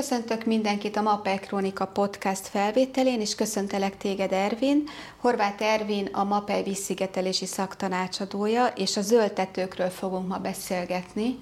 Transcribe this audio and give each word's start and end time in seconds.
Köszöntök 0.00 0.44
mindenkit 0.44 0.96
a 0.96 1.02
Mapel 1.02 1.38
Krónika 1.38 1.86
podcast 1.86 2.46
felvételén, 2.46 3.20
és 3.20 3.34
köszöntelek 3.34 3.96
téged 3.96 4.32
Ervin. 4.32 4.84
Horváth 5.16 5.62
Ervin 5.62 6.08
a 6.12 6.24
Mapel 6.24 6.62
vízszigetelési 6.62 7.46
szaktanácsadója, 7.46 8.66
és 8.66 8.96
a 8.96 9.00
zöldtetőkről 9.00 9.88
fogunk 9.88 10.28
ma 10.28 10.38
beszélgetni. 10.38 11.38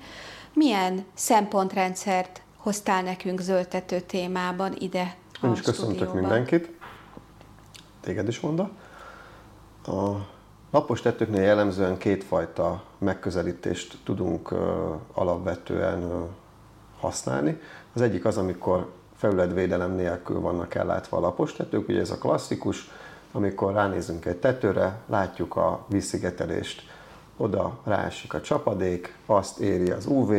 Milyen 0.52 1.04
szempontrendszert 1.14 2.42
hoztál 2.56 3.02
nekünk 3.02 3.40
zöldtető 3.40 4.00
témában 4.00 4.74
ide 4.78 5.16
a 5.40 5.46
Én 5.46 5.52
is 5.52 5.60
köszöntök 5.60 6.14
mindenkit. 6.14 6.70
Téged 8.00 8.28
is 8.28 8.40
monda. 8.40 8.70
A 9.86 10.26
lapos 10.70 11.00
tetőknél 11.00 11.42
jellemzően 11.42 11.98
kétfajta 11.98 12.82
megközelítést 12.98 13.98
tudunk 14.04 14.54
alapvetően 15.12 16.28
használni. 17.00 17.60
Az 17.98 18.04
egyik 18.04 18.24
az, 18.24 18.36
amikor 18.36 18.86
felületvédelem 19.16 19.94
nélkül 19.94 20.40
vannak 20.40 20.74
ellátva 20.74 21.16
a 21.16 21.20
lapos 21.20 21.52
tetők, 21.52 21.88
ugye 21.88 22.00
ez 22.00 22.10
a 22.10 22.18
klasszikus, 22.18 22.90
amikor 23.32 23.72
ránézünk 23.72 24.24
egy 24.24 24.36
tetőre, 24.36 25.00
látjuk 25.06 25.56
a 25.56 25.84
vízszigetelést, 25.88 26.82
oda 27.36 27.78
ráesik 27.84 28.34
a 28.34 28.40
csapadék, 28.40 29.14
azt 29.26 29.58
éri 29.58 29.90
az 29.90 30.06
UV, 30.06 30.32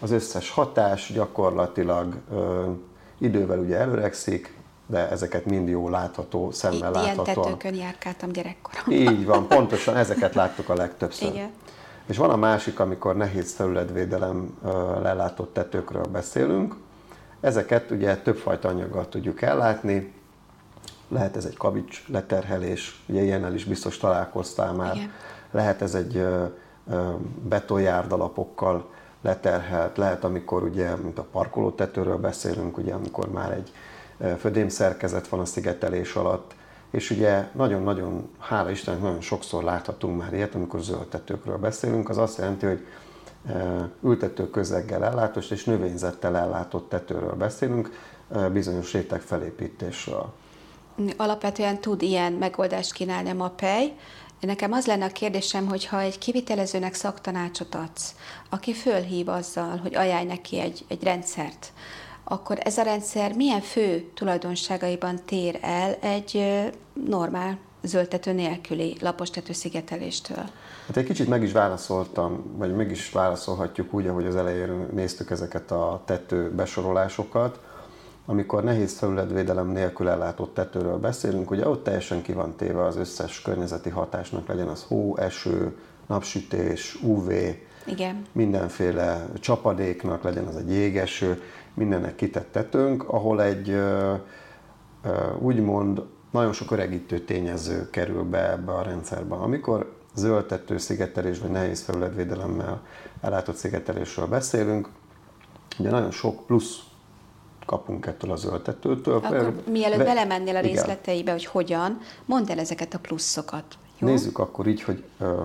az 0.00 0.10
összes 0.10 0.50
hatás 0.50 1.12
gyakorlatilag 1.12 2.14
ö, 2.32 2.70
idővel 3.18 3.58
ugye 3.58 3.76
előregszik, 3.76 4.54
de 4.86 5.08
ezeket 5.10 5.44
mind 5.44 5.68
jó 5.68 5.88
látható, 5.88 6.50
szemmel 6.50 6.90
látható. 6.90 7.22
Ilyen 7.22 7.42
tetőkön 7.42 7.74
járkáltam 7.74 8.32
gyerekkoromban. 8.32 9.12
Így 9.12 9.24
van, 9.24 9.46
pontosan 9.56 9.96
ezeket 9.96 10.34
láttuk 10.34 10.68
a 10.68 10.74
legtöbbször. 10.74 11.28
Igen. 11.28 11.50
És 12.06 12.16
van 12.16 12.30
a 12.30 12.36
másik, 12.36 12.80
amikor 12.80 13.16
nehéz 13.16 13.54
felületvédelem 13.54 14.58
lelátott 15.02 15.52
tetőkről 15.52 16.04
beszélünk. 16.04 16.74
Ezeket 17.40 17.90
ugye 17.90 18.16
többfajta 18.16 18.68
anyaggal 18.68 19.08
tudjuk 19.08 19.42
ellátni. 19.42 20.12
Lehet 21.08 21.36
ez 21.36 21.44
egy 21.44 21.56
kavics 21.56 22.04
leterhelés, 22.08 23.02
ugye 23.06 23.22
ilyennel 23.22 23.54
is 23.54 23.64
biztos 23.64 23.96
találkoztál 23.96 24.72
már. 24.72 24.96
Igen. 24.96 25.12
Lehet 25.50 25.82
ez 25.82 25.94
egy 25.94 26.26
betonjárdalapokkal 27.48 28.90
leterhelt, 29.22 29.96
lehet 29.96 30.24
amikor 30.24 30.62
ugye, 30.62 30.96
mint 30.96 31.18
a 31.18 31.26
parkolótetőről 31.32 32.16
beszélünk, 32.16 32.78
ugye 32.78 32.94
amikor 32.94 33.30
már 33.30 33.52
egy 33.52 33.72
födémszerkezet 34.38 35.28
van 35.28 35.40
a 35.40 35.44
szigetelés 35.44 36.14
alatt, 36.14 36.54
és 36.90 37.10
ugye 37.10 37.48
nagyon-nagyon, 37.52 38.30
hála 38.38 38.70
Istennek, 38.70 39.00
nagyon 39.02 39.20
sokszor 39.20 39.62
láthatunk 39.62 40.18
már 40.18 40.32
ilyet, 40.32 40.54
amikor 40.54 40.80
zöldtetőkről 40.80 41.56
beszélünk, 41.56 42.08
az 42.08 42.18
azt 42.18 42.38
jelenti, 42.38 42.66
hogy 42.66 42.86
ültető 44.02 44.50
közeggel 44.50 45.04
ellátott 45.04 45.50
és 45.50 45.64
növényzettel 45.64 46.36
ellátott 46.36 46.88
tetőről 46.88 47.34
beszélünk, 47.34 47.90
bizonyos 48.52 48.92
réteg 48.92 49.20
felépítésről. 49.20 50.32
Alapvetően 51.16 51.80
tud 51.80 52.02
ilyen 52.02 52.32
megoldást 52.32 52.92
kínálni 52.92 53.30
a 53.30 53.34
MAPEI. 53.34 53.92
Nekem 54.40 54.72
az 54.72 54.86
lenne 54.86 55.04
a 55.04 55.12
kérdésem, 55.12 55.66
hogy 55.66 55.86
ha 55.86 56.00
egy 56.00 56.18
kivitelezőnek 56.18 56.94
szaktanácsot 56.94 57.74
adsz, 57.74 58.14
aki 58.50 58.72
fölhív 58.72 59.28
azzal, 59.28 59.76
hogy 59.76 59.94
ajánl 59.94 60.26
neki 60.26 60.60
egy, 60.60 60.84
egy 60.88 61.02
rendszert, 61.02 61.72
akkor 62.24 62.58
ez 62.62 62.78
a 62.78 62.82
rendszer 62.82 63.32
milyen 63.32 63.60
fő 63.60 64.10
tulajdonságaiban 64.14 65.20
tér 65.24 65.58
el 65.60 65.94
egy 65.94 66.62
normál 66.92 67.58
zöldtető 67.88 68.32
nélküli 68.32 68.96
lapostető 69.00 69.52
szigeteléstől? 69.52 70.44
Hát 70.86 70.96
egy 70.96 71.04
kicsit 71.04 71.28
meg 71.28 71.42
is 71.42 71.52
válaszoltam, 71.52 72.54
vagy 72.56 72.74
meg 72.74 72.90
is 72.90 73.12
válaszolhatjuk 73.12 73.94
úgy, 73.94 74.06
ahogy 74.06 74.26
az 74.26 74.36
elején 74.36 74.88
néztük 74.92 75.30
ezeket 75.30 75.70
a 75.70 76.02
tető 76.04 76.50
besorolásokat. 76.50 77.60
Amikor 78.26 78.64
nehéz 78.64 78.98
felületvédelem 78.98 79.68
nélkül 79.68 80.08
ellátott 80.08 80.54
tetőről 80.54 80.98
beszélünk, 80.98 81.50
ugye 81.50 81.68
ott 81.68 81.84
teljesen 81.84 82.22
ki 82.22 82.32
van 82.32 82.56
téve 82.56 82.84
az 82.84 82.96
összes 82.96 83.42
környezeti 83.42 83.90
hatásnak, 83.90 84.48
legyen 84.48 84.68
az 84.68 84.84
hó, 84.88 85.16
eső, 85.16 85.76
napsütés, 86.06 86.98
UV, 87.02 87.30
Igen. 87.86 88.22
mindenféle 88.32 89.26
csapadéknak, 89.40 90.22
legyen 90.22 90.46
az 90.46 90.56
egy 90.56 90.70
jégeső, 90.70 91.42
mindennek 91.74 92.14
kitett 92.14 92.52
tetőnk, 92.52 93.08
ahol 93.08 93.42
egy 93.42 93.80
úgymond 95.38 96.02
nagyon 96.30 96.52
sok 96.52 96.70
öregítő 96.70 97.18
tényező 97.18 97.90
kerül 97.90 98.22
be 98.22 98.50
ebbe 98.50 98.72
a 98.72 98.82
rendszerbe. 98.82 99.34
Amikor 99.34 99.92
zöldtető 100.14 100.78
szigetelés 100.78 101.38
vagy 101.38 101.50
nehéz 101.50 101.82
felületvédelemmel 101.82 102.82
ellátott 103.20 103.56
szigetelésről 103.56 104.26
beszélünk, 104.26 104.88
ugye 105.78 105.90
nagyon 105.90 106.10
sok 106.10 106.46
plusz 106.46 106.78
kapunk 107.66 108.06
ettől 108.06 108.30
a 108.30 108.36
zöldtetőtől. 108.36 109.16
Akkor 109.16 109.62
mielőtt 109.70 109.98
Be, 109.98 110.04
belemennél 110.04 110.56
a 110.56 110.60
részleteibe, 110.60 111.20
igen. 111.20 111.32
hogy 111.32 111.44
hogyan, 111.44 111.98
mondd 112.24 112.50
el 112.50 112.58
ezeket 112.58 112.94
a 112.94 112.98
pluszokat. 112.98 113.64
Jó? 113.98 114.08
Nézzük 114.08 114.38
akkor 114.38 114.66
így, 114.66 114.82
hogy 114.82 115.04
ö, 115.18 115.42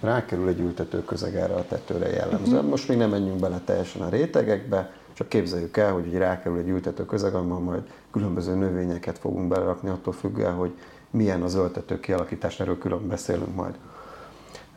rákerül 0.00 0.48
egy 0.48 0.60
ültető 0.60 1.04
közeg 1.04 1.36
erre 1.36 1.54
a 1.54 1.66
tetőre 1.66 2.08
jellemzően. 2.08 2.56
Uh-huh. 2.56 2.70
Most 2.70 2.88
még 2.88 2.98
nem 2.98 3.10
menjünk 3.10 3.40
bele 3.40 3.60
teljesen 3.64 4.02
a 4.02 4.08
rétegekbe, 4.08 4.92
csak 5.20 5.28
képzeljük 5.28 5.76
el, 5.76 5.92
hogy 5.92 6.14
rákerül 6.14 6.58
egy 6.58 6.68
ültető 6.68 7.04
közeg, 7.06 7.34
ahol 7.34 7.58
majd 7.58 7.82
különböző 8.10 8.54
növényeket 8.54 9.18
fogunk 9.18 9.48
belerakni, 9.48 9.88
attól 9.88 10.12
függően, 10.12 10.54
hogy 10.54 10.72
milyen 11.10 11.42
az 11.42 11.54
ültető 11.54 12.00
kialakítás, 12.00 12.60
erről 12.60 12.78
külön 12.78 13.08
beszélünk 13.08 13.54
majd. 13.54 13.74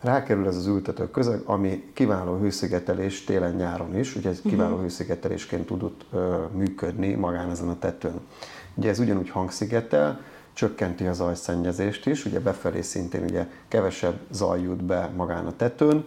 Rákerül 0.02 0.48
ez 0.48 0.56
az 0.56 0.68
ültető 0.68 1.09
közeg, 1.12 1.42
ami 1.46 1.92
kiváló 1.94 2.38
hőszigetelés 2.38 3.24
télen-nyáron 3.24 3.98
is, 3.98 4.16
ugye 4.16 4.30
ez 4.30 4.40
mhm. 4.40 4.50
kiváló 4.50 4.78
hőszigetelésként 4.78 5.66
tudott 5.66 6.06
ö, 6.12 6.36
működni 6.52 7.14
magán 7.14 7.50
ezen 7.50 7.70
a 7.70 7.80
tetőn. 7.80 8.20
Ugye 8.75 8.90
ez 8.90 9.00
ugyanúgy 9.00 9.30
hangszigetel, 9.30 10.20
csökkenti 10.54 11.06
a 11.06 11.14
zajszennyezést 11.14 12.06
is, 12.06 12.25
ugye 12.25 12.40
befelé 12.40 12.81
szintén 12.81 13.24
ugye 13.24 13.48
kevesebb 13.68 14.20
zaj 14.31 14.62
jut 14.62 14.84
be 14.84 15.12
magán 15.16 15.46
a 15.46 15.56
tetőn, 15.56 16.06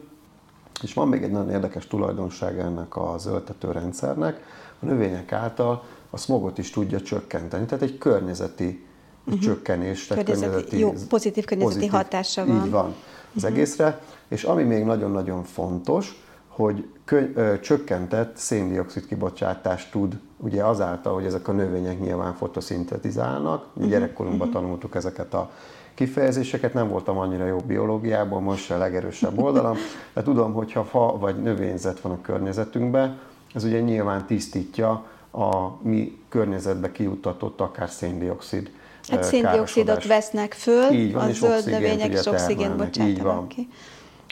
és 0.83 0.95
van 0.95 1.09
még 1.09 1.23
egy 1.23 1.31
nagyon 1.31 1.51
érdekes 1.51 1.87
tulajdonsága 1.87 2.63
ennek 2.63 2.97
a 2.97 3.15
zöldtető 3.19 3.71
rendszernek, 3.71 4.41
a 4.81 4.85
növények 4.85 5.33
által 5.33 5.85
a 6.11 6.17
smogot 6.17 6.59
is 6.59 6.71
tudja 6.71 7.01
csökkenteni, 7.01 7.65
tehát 7.67 7.85
egy 7.85 7.99
környezeti 7.99 8.87
uh-huh. 9.25 9.43
csökkenés, 9.43 10.07
tehát 10.07 10.25
környezeti, 10.25 10.53
környezeti, 10.53 10.79
jó, 10.79 10.93
pozitív 11.09 11.45
környezeti 11.45 11.79
pozitív, 11.79 12.01
hatása 12.03 12.47
van. 12.47 12.65
Így 12.65 12.71
van 12.71 12.87
az 12.87 12.95
uh-huh. 13.35 13.51
egészre, 13.51 14.01
és 14.29 14.45
ami 14.45 14.63
még 14.63 14.85
nagyon-nagyon 14.85 15.45
fontos, 15.45 16.25
hogy 16.49 16.89
kö, 17.05 17.25
ö, 17.35 17.61
csökkentett 17.61 18.37
széndiokszid 18.37 19.07
kibocsátást 19.07 19.91
tud, 19.91 20.19
ugye 20.37 20.65
azáltal, 20.65 21.15
hogy 21.15 21.25
ezek 21.25 21.49
a 21.49 21.53
növények 21.53 22.01
nyilván 22.01 22.35
fotoszintetizálnak, 22.35 23.67
uh-huh. 23.75 23.91
gyerekkorunkban 23.91 24.49
uh-huh. 24.49 24.63
tanultuk 24.63 24.95
ezeket 24.95 25.35
a 25.35 25.51
kifejezéseket, 25.97 26.75
nem 26.75 26.89
voltam 26.89 27.19
annyira 27.19 27.47
jó 27.47 27.57
biológiában, 27.57 28.43
most 28.43 28.71
a 28.71 28.79
legerősebb 28.79 29.39
oldalam, 29.39 29.77
de 30.13 30.23
tudom, 30.23 30.53
hogy 30.53 30.73
ha 30.73 30.85
fa 30.85 31.19
vagy 31.19 31.43
növényzet 31.43 32.01
van 32.01 32.13
a 32.13 32.21
környezetünkben, 32.21 33.19
ez 33.55 33.65
ugye 33.65 33.81
nyilván 33.81 34.27
tisztítja 34.27 35.05
a 35.31 35.79
mi 35.83 36.19
környezetbe 36.29 36.93
kiutatott 36.93 37.61
akár 37.61 37.89
széndiokszid 37.89 38.71
Hát 39.09 39.25
széndiokszidot 39.25 40.07
vesznek 40.07 40.53
föl, 40.53 40.93
Így 40.93 41.13
van, 41.13 41.29
a 41.29 41.33
zöld 41.33 41.67
növények 41.67 42.13
és 42.13 42.27
oxigént 42.27 42.77
bocsátanak 42.77 43.49
ki. 43.49 43.69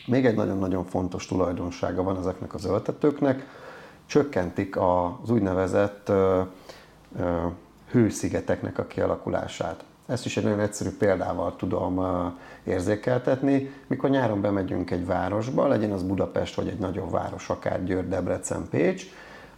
Még 0.06 0.26
egy 0.26 0.34
nagyon-nagyon 0.34 0.84
fontos 0.84 1.26
tulajdonsága 1.26 2.03
van 2.03 2.19
ezeknek 2.19 2.54
az 2.54 2.64
öltetőknek, 2.64 3.47
csökkentik 4.06 4.76
az 4.76 5.30
úgynevezett 5.30 6.12
hőszigeteknek 7.91 8.78
a 8.78 8.86
kialakulását. 8.86 9.84
Ezt 10.06 10.26
is 10.26 10.37
egy 10.37 10.44
nagyon 10.44 10.60
egyszerű 10.60 10.91
példával 10.91 11.56
tudom 11.56 12.06
érzékeltetni. 12.65 13.71
Mikor 13.86 14.10
nyáron 14.10 14.41
bemegyünk 14.41 14.91
egy 14.91 15.06
városba, 15.06 15.66
legyen 15.66 15.91
az 15.91 16.03
Budapest 16.03 16.54
vagy 16.54 16.68
egy 16.68 16.78
nagyobb 16.78 17.10
város, 17.10 17.51
akár 17.51 17.84
Győr, 17.84 18.09
Debrecen, 18.09 18.66
Pécs, 18.71 19.04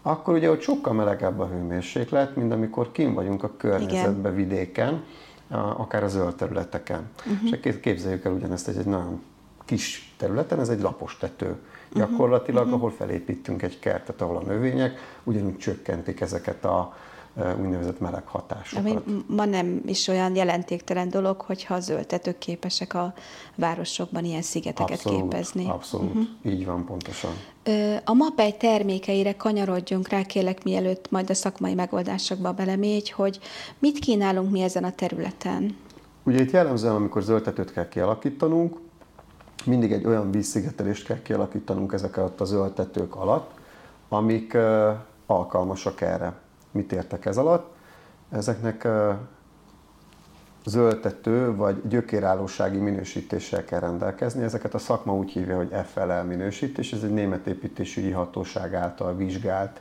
akkor 0.02 0.34
ugye 0.34 0.50
ott 0.50 0.60
sokkal 0.60 0.92
melegebb 0.92 1.38
a 1.38 1.46
hőmérséklet, 1.46 2.36
mint 2.36 2.52
amikor 2.52 2.92
kim 2.92 3.14
vagyunk 3.14 3.42
a 3.42 3.50
környezetben, 3.56 4.34
vidéken, 4.34 5.04
akár 5.76 6.02
a 6.02 6.08
zöld 6.08 6.34
területeken. 6.34 7.10
Uh-huh. 7.18 7.58
És 7.62 7.80
képzeljük 7.80 8.24
el 8.24 8.32
ugyanezt 8.32 8.68
egy, 8.68 8.76
egy 8.76 8.86
nagyon 8.86 9.22
kis 9.64 10.14
területen, 10.16 10.60
ez 10.60 10.68
egy 10.68 10.80
lapos 10.80 11.16
tető. 11.16 11.46
Uh-huh. 11.46 11.58
Gyakorlatilag, 11.92 12.64
uh-huh. 12.64 12.78
ahol 12.78 12.90
felépítünk 12.90 13.62
egy 13.62 13.78
kertet, 13.78 14.20
ahol 14.20 14.36
a 14.36 14.42
növények 14.42 15.20
ugyanúgy 15.24 15.56
csökkentik 15.56 16.20
ezeket 16.20 16.64
a 16.64 16.96
úgynevezett 17.60 18.00
meleg 18.00 18.26
hatásokat. 18.26 18.84
Ami 18.84 19.24
ma 19.26 19.44
nem 19.44 19.82
is 19.86 20.08
olyan 20.08 20.34
jelentéktelen 20.34 21.08
dolog, 21.08 21.40
hogyha 21.40 21.74
a 21.74 21.80
zöldtetők 21.80 22.38
képesek 22.38 22.94
a 22.94 23.14
városokban 23.54 24.24
ilyen 24.24 24.42
szigeteket 24.42 24.90
abszolút, 24.90 25.20
képezni. 25.20 25.68
Abszolút, 25.68 26.08
uh-huh. 26.08 26.26
így 26.42 26.66
van 26.66 26.84
pontosan. 26.84 27.30
A 28.04 28.12
MAPEI 28.12 28.56
termékeire 28.56 29.36
kanyarodjunk 29.36 30.08
rá, 30.08 30.22
kérlek, 30.22 30.64
mielőtt 30.64 31.10
majd 31.10 31.30
a 31.30 31.34
szakmai 31.34 31.74
megoldásokba 31.74 32.52
belemégy, 32.52 33.10
hogy 33.10 33.38
mit 33.78 33.98
kínálunk 33.98 34.50
mi 34.50 34.62
ezen 34.62 34.84
a 34.84 34.92
területen? 34.92 35.76
Ugye 36.22 36.40
itt 36.40 36.50
jellemzően, 36.50 36.94
amikor 36.94 37.22
zöldtetőt 37.22 37.72
kell 37.72 37.88
kialakítanunk, 37.88 38.78
mindig 39.64 39.92
egy 39.92 40.04
olyan 40.04 40.30
vízszigetelést 40.30 41.06
kell 41.06 41.22
kialakítanunk 41.22 41.92
ezek 41.92 42.16
alatt 42.16 42.40
a 42.40 42.44
zöldtetők 42.44 43.16
alatt, 43.16 43.50
amik 44.08 44.56
alkalmasak 45.26 46.00
erre. 46.00 46.44
Mit 46.76 46.92
értek 46.92 47.26
ez 47.26 47.36
alatt? 47.36 47.74
Ezeknek 48.30 48.88
zöldtető 50.64 51.54
vagy 51.54 51.88
gyökérállósági 51.88 52.78
minősítéssel 52.78 53.64
kell 53.64 53.80
rendelkezni. 53.80 54.42
Ezeket 54.42 54.74
a 54.74 54.78
szakma 54.78 55.14
úgy 55.14 55.30
hívja, 55.30 55.56
hogy 55.56 55.72
FLL 55.92 56.22
minősítés, 56.22 56.92
ez 56.92 57.02
egy 57.02 57.12
német 57.12 57.46
építésügyi 57.46 58.10
hatóság 58.10 58.74
által 58.74 59.16
vizsgált 59.16 59.80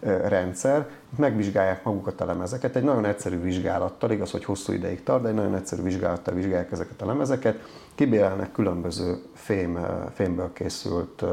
rendszer. 0.00 0.88
Megvizsgálják 1.16 1.84
magukat 1.84 2.20
a 2.20 2.24
lemezeket, 2.24 2.76
egy 2.76 2.82
nagyon 2.82 3.04
egyszerű 3.04 3.40
vizsgálattal, 3.40 4.10
igaz, 4.10 4.30
hogy 4.30 4.44
hosszú 4.44 4.72
ideig 4.72 5.02
tart, 5.02 5.22
de 5.22 5.28
egy 5.28 5.34
nagyon 5.34 5.54
egyszerű 5.54 5.82
vizsgálattal 5.82 6.34
vizsgálják 6.34 6.72
ezeket 6.72 7.02
a 7.02 7.06
lemezeket, 7.06 7.58
kibérelnek 7.94 8.52
különböző 8.52 9.22
fém, 9.34 9.78
fémből 10.14 10.52
készült 10.52 11.24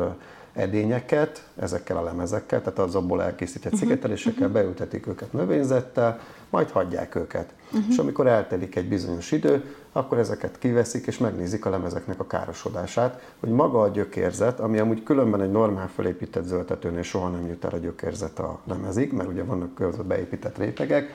edényeket 0.55 1.47
ezekkel 1.55 1.97
a 1.97 2.03
lemezekkel, 2.03 2.61
tehát 2.61 2.79
az 2.79 2.95
abból 2.95 3.23
elkészített 3.23 3.73
uh-huh. 3.73 3.79
szigetelésekkel, 3.79 4.49
beültetik 4.49 5.07
őket 5.07 5.33
növényzettel, 5.33 6.19
majd 6.49 6.69
hagyják 6.69 7.15
őket. 7.15 7.53
Uh-huh. 7.65 7.89
És 7.89 7.97
amikor 7.97 8.27
eltelik 8.27 8.75
egy 8.75 8.87
bizonyos 8.87 9.31
idő, 9.31 9.75
akkor 9.91 10.17
ezeket 10.17 10.59
kiveszik 10.59 11.07
és 11.07 11.17
megnézik 11.17 11.65
a 11.65 11.69
lemezeknek 11.69 12.19
a 12.19 12.27
károsodását, 12.27 13.33
hogy 13.39 13.49
maga 13.49 13.81
a 13.81 13.87
gyökérzet, 13.87 14.59
ami 14.59 14.79
amúgy 14.79 15.03
különben 15.03 15.41
egy 15.41 15.51
normál 15.51 15.89
felépített 15.95 16.45
zöldtetőnél 16.45 17.01
soha 17.01 17.29
nem 17.29 17.47
jut 17.47 17.63
el 17.63 17.71
a 17.73 17.77
gyökérzet 17.77 18.39
a 18.39 18.59
lemezig, 18.63 19.11
mert 19.11 19.29
ugye 19.29 19.43
vannak 19.43 20.05
beépített 20.05 20.57
rétegek, 20.57 21.13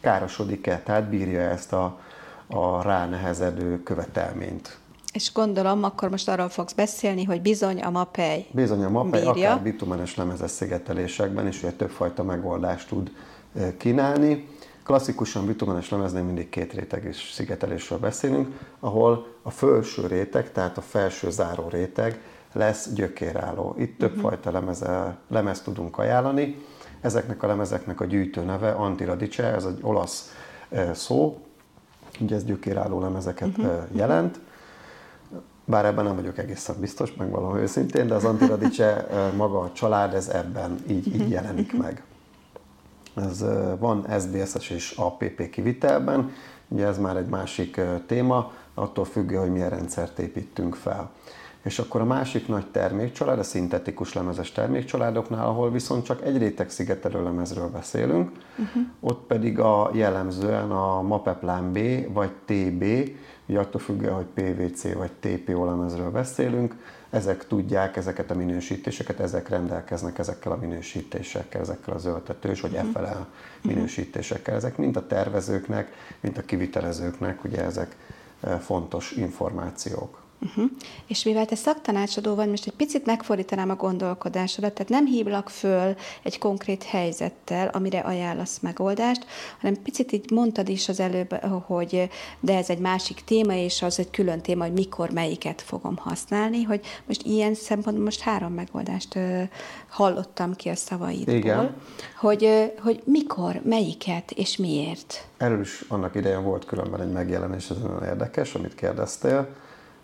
károsodik-e, 0.00 0.82
tehát 0.84 1.08
bírja 1.08 1.40
ezt 1.40 1.72
a, 1.72 2.00
a 2.46 2.82
ránehezedő 2.82 3.82
követelményt. 3.82 4.78
És 5.12 5.32
gondolom, 5.32 5.84
akkor 5.84 6.10
most 6.10 6.28
arról 6.28 6.48
fogsz 6.48 6.72
beszélni, 6.72 7.24
hogy 7.24 7.42
bizony 7.42 7.80
a 7.80 7.90
mapej 7.90 8.46
Bizony 8.50 8.84
a 8.84 8.88
mapej, 8.88 9.24
bírja. 9.24 9.50
akár 9.50 9.62
bitumenes 9.62 10.16
lemezes 10.16 10.50
szigetelésekben 10.50 11.46
is 11.46 11.62
ugye 11.62 11.72
többfajta 11.72 12.22
megoldást 12.22 12.88
tud 12.88 13.10
kínálni. 13.76 14.48
Klasszikusan 14.84 15.46
bitumenes 15.46 15.90
lemeznél 15.90 16.22
mindig 16.22 16.48
két 16.48 16.72
réteges 16.72 17.30
szigetelésről 17.32 17.98
beszélünk, 17.98 18.58
ahol 18.80 19.26
a 19.42 19.50
felső 19.50 20.06
réteg, 20.06 20.52
tehát 20.52 20.78
a 20.78 20.80
felső 20.80 21.30
záró 21.30 21.68
réteg 21.68 22.20
lesz 22.52 22.92
gyökérálló. 22.92 23.74
Itt 23.78 23.98
több 23.98 24.08
uh-huh. 24.08 24.28
fajta 24.28 24.50
lemeze, 24.50 25.16
lemez 25.28 25.60
tudunk 25.60 25.98
ajánlani. 25.98 26.64
Ezeknek 27.00 27.42
a 27.42 27.46
lemezeknek 27.46 28.00
a 28.00 28.04
gyűjtő 28.04 28.42
neve 28.42 28.70
Antiradice, 28.70 29.44
ez 29.44 29.64
egy 29.64 29.78
olasz 29.82 30.34
szó, 30.92 31.38
ugye 32.20 32.34
ez 32.34 32.44
gyökérálló 32.44 33.00
lemezeket 33.00 33.58
uh-huh. 33.58 33.82
jelent. 33.92 34.40
Bár 35.70 35.84
ebben 35.84 36.04
nem 36.04 36.14
vagyok 36.14 36.38
egészen 36.38 36.76
biztos, 36.80 37.14
meg 37.14 37.30
valahol 37.30 37.58
őszintén, 37.58 38.06
de 38.06 38.14
az 38.14 38.24
Antiradice 38.24 39.06
maga 39.36 39.60
a 39.60 39.72
család, 39.72 40.14
ez 40.14 40.28
ebben 40.28 40.78
így, 40.88 41.14
így 41.14 41.30
jelenik 41.30 41.78
meg. 41.78 42.02
Ez 43.16 43.44
van 43.78 44.06
SBS-es 44.18 44.70
és 44.70 44.90
APP 44.90 45.50
kivitelben, 45.50 46.32
ugye 46.68 46.86
ez 46.86 46.98
már 46.98 47.16
egy 47.16 47.26
másik 47.26 47.80
téma, 48.06 48.52
attól 48.74 49.04
függő, 49.04 49.36
hogy 49.36 49.52
milyen 49.52 49.70
rendszert 49.70 50.18
építünk 50.18 50.74
fel. 50.74 51.10
És 51.62 51.78
akkor 51.78 52.00
a 52.00 52.04
másik 52.04 52.48
nagy 52.48 52.66
termékcsalád, 52.66 53.38
a 53.38 53.42
szintetikus 53.42 54.12
lemezes 54.12 54.52
termékcsaládoknál, 54.52 55.46
ahol 55.46 55.70
viszont 55.70 56.04
csak 56.04 56.22
egy 56.22 56.38
réteg 56.38 56.70
szigetelő 56.70 57.22
lemezről 57.22 57.68
beszélünk, 57.68 58.30
uh-huh. 58.58 58.82
ott 59.00 59.26
pedig 59.26 59.58
a 59.58 59.90
jellemzően 59.92 60.70
a 60.70 61.02
Mapeplán 61.02 61.72
B 61.72 61.78
vagy 62.12 62.30
TB, 62.44 62.84
ugye 63.50 63.58
attól 63.58 63.80
függően, 63.80 64.14
hogy 64.14 64.26
PVC 64.34 64.92
vagy 64.92 65.10
TPO 65.20 65.64
lemezről 65.64 66.10
beszélünk, 66.10 66.74
ezek 67.10 67.46
tudják 67.46 67.96
ezeket 67.96 68.30
a 68.30 68.34
minősítéseket, 68.34 69.20
ezek 69.20 69.48
rendelkeznek 69.48 70.18
ezekkel 70.18 70.52
a 70.52 70.56
minősítésekkel, 70.56 71.60
ezekkel 71.60 71.94
a 71.94 71.98
zöldtetős 71.98 72.60
vagy 72.60 72.78
FLL 72.92 73.02
uh-huh. 73.02 73.26
minősítésekkel. 73.62 74.54
Ezek 74.54 74.76
mind 74.76 74.96
a 74.96 75.06
tervezőknek, 75.06 75.92
mind 76.20 76.38
a 76.38 76.42
kivitelezőknek, 76.42 77.44
ugye 77.44 77.64
ezek 77.64 77.96
eh, 78.40 78.58
fontos 78.58 79.10
információk. 79.12 80.19
Uh-huh. 80.42 80.70
És 81.06 81.22
mivel 81.22 81.46
te 81.46 81.54
szaktanácsadó 81.54 82.34
vagy, 82.34 82.48
most 82.48 82.66
egy 82.66 82.72
picit 82.72 83.06
megfordítanám 83.06 83.70
a 83.70 83.74
gondolkodásodat, 83.74 84.72
tehát 84.72 84.88
nem 84.88 85.06
hívlak 85.06 85.48
föl 85.48 85.94
egy 86.22 86.38
konkrét 86.38 86.82
helyzettel, 86.82 87.68
amire 87.68 87.98
ajánlasz 87.98 88.58
megoldást, 88.58 89.26
hanem 89.60 89.82
picit 89.82 90.12
így 90.12 90.30
mondtad 90.30 90.68
is 90.68 90.88
az 90.88 91.00
előbb, 91.00 91.34
hogy 91.66 92.08
de 92.40 92.56
ez 92.56 92.70
egy 92.70 92.78
másik 92.78 93.24
téma, 93.24 93.54
és 93.54 93.82
az 93.82 93.98
egy 93.98 94.10
külön 94.10 94.40
téma, 94.40 94.64
hogy 94.64 94.72
mikor 94.72 95.10
melyiket 95.10 95.62
fogom 95.62 95.96
használni, 95.96 96.62
hogy 96.62 96.80
most 97.06 97.22
ilyen 97.22 97.54
szempontból 97.54 98.04
most 98.04 98.20
három 98.20 98.52
megoldást 98.52 99.18
hallottam 99.88 100.54
ki 100.54 100.68
a 100.68 100.76
szavaidból. 100.76 101.34
Igen. 101.34 101.74
Hogy, 102.16 102.72
hogy 102.82 103.02
mikor, 103.04 103.60
melyiket 103.64 104.30
és 104.30 104.56
miért. 104.56 105.26
Erről 105.36 105.60
is 105.60 105.84
annak 105.88 106.14
idején 106.14 106.42
volt 106.42 106.64
különben 106.64 107.00
egy 107.00 107.12
megjelenés, 107.12 107.70
ez 107.70 107.78
nagyon 107.78 108.04
érdekes, 108.04 108.54
amit 108.54 108.74
kérdeztél 108.74 109.48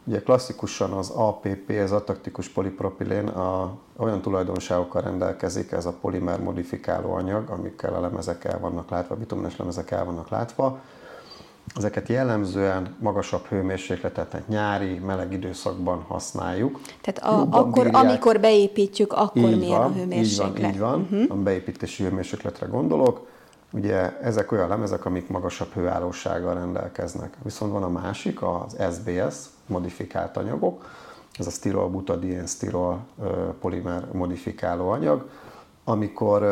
Ugye 0.09 0.23
klasszikusan 0.23 0.93
az 0.93 1.11
APP, 1.11 1.71
ez 1.71 1.93
a 1.93 2.05
taktikus 2.05 2.49
polipropilén 2.49 3.27
a, 3.27 3.77
olyan 3.97 4.21
tulajdonságokkal 4.21 5.03
rendelkezik, 5.03 5.73
ez 5.73 5.87
a 5.87 5.93
polimer 6.01 6.41
modifikáló 6.41 7.15
anyag, 7.15 7.51
amikkel 7.51 7.95
a 7.95 8.01
lemezek 8.01 8.45
el 8.45 8.59
vannak 8.59 8.91
látva, 8.91 9.15
a 9.15 9.19
bitumenes 9.19 9.57
lemezek 9.57 9.91
el 9.91 10.05
vannak 10.05 10.29
látva. 10.29 10.81
Ezeket 11.77 12.09
jellemzően 12.09 12.97
magasabb 12.99 13.47
hőmérsékletet, 13.47 14.29
tehát 14.31 14.49
nyári, 14.49 14.99
meleg 14.99 15.33
időszakban 15.33 16.03
használjuk. 16.09 16.81
Tehát 17.01 17.35
a, 17.35 17.59
akkor, 17.59 17.85
bírják. 17.85 18.03
amikor 18.03 18.41
beépítjük, 18.41 19.13
akkor 19.13 19.43
így 19.43 19.59
milyen 19.59 19.79
van, 19.79 19.91
a 19.91 19.95
hőmérséklet? 19.95 20.59
Így 20.59 20.63
van, 20.63 20.71
így 20.71 20.79
van. 20.79 21.01
Uh-huh. 21.01 21.39
a 21.39 21.43
beépítési 21.43 22.03
hőmérsékletre 22.03 22.67
gondolok. 22.67 23.27
Ugye 23.77 24.19
ezek 24.21 24.53
olyan 24.53 24.69
lemezek, 24.69 25.05
amik 25.05 25.29
magasabb 25.29 25.73
hőállósággal 25.73 26.55
rendelkeznek. 26.55 27.37
Viszont 27.43 27.73
van 27.73 27.83
a 27.83 27.89
másik, 27.89 28.43
az 28.43 28.77
SBS, 28.93 29.37
modifikált 29.67 30.37
anyagok, 30.37 30.85
ez 31.39 31.47
a 31.47 31.51
sztirol 31.51 31.89
butadien 31.89 32.47
sztirol 32.47 33.07
polimer 33.61 34.09
modifikáló 34.13 34.89
anyag, 34.89 35.29
amikor 35.85 36.43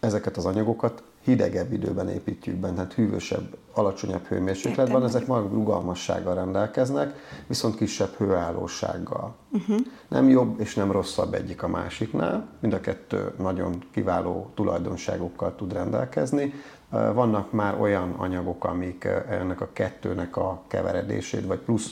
ezeket 0.00 0.36
az 0.36 0.46
anyagokat 0.46 1.02
hidegebb 1.28 1.72
időben 1.72 2.08
építjük 2.08 2.56
benne, 2.56 2.74
tehát 2.74 2.92
hűvösebb, 2.92 3.56
alacsonyabb 3.72 4.24
hőmérsékletben, 4.26 5.04
ezek 5.04 5.26
maguk 5.26 5.52
rugalmassággal 5.52 6.34
rendelkeznek, 6.34 7.14
viszont 7.46 7.76
kisebb 7.76 8.14
hőállósággal. 8.16 9.34
Uh-huh. 9.52 9.76
Nem 10.08 10.28
jobb 10.28 10.60
és 10.60 10.74
nem 10.74 10.92
rosszabb 10.92 11.34
egyik 11.34 11.62
a 11.62 11.68
másiknál, 11.68 12.48
mind 12.60 12.72
a 12.72 12.80
kettő 12.80 13.32
nagyon 13.38 13.82
kiváló 13.92 14.50
tulajdonságokkal 14.54 15.54
tud 15.56 15.72
rendelkezni. 15.72 16.54
Vannak 16.90 17.52
már 17.52 17.80
olyan 17.80 18.14
anyagok, 18.16 18.64
amik 18.64 19.04
ennek 19.28 19.60
a 19.60 19.68
kettőnek 19.72 20.36
a 20.36 20.62
keveredését, 20.66 21.46
vagy 21.46 21.58
plusz 21.58 21.90